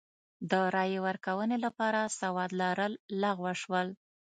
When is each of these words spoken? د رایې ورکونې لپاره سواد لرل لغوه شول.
د 0.51 0.53
رایې 0.75 0.99
ورکونې 1.07 1.57
لپاره 1.65 2.11
سواد 2.19 2.49
لرل 2.61 2.93
لغوه 3.21 3.53
شول. 3.61 3.87